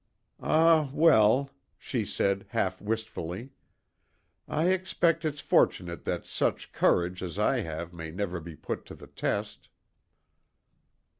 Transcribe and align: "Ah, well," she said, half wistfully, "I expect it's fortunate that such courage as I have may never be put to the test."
"Ah, 0.41 0.89
well," 0.93 1.51
she 1.77 2.03
said, 2.05 2.45
half 2.49 2.81
wistfully, 2.81 3.51
"I 4.47 4.69
expect 4.69 5.23
it's 5.23 5.41
fortunate 5.41 6.05
that 6.05 6.25
such 6.25 6.71
courage 6.73 7.21
as 7.21 7.37
I 7.37 7.59
have 7.59 7.93
may 7.93 8.09
never 8.09 8.39
be 8.39 8.55
put 8.55 8.83
to 8.87 8.95
the 8.95 9.05
test." 9.05 9.69